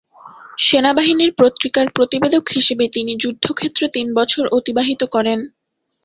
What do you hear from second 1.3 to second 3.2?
পত্রিকার প্রতিবেদক হিসেবে তিনি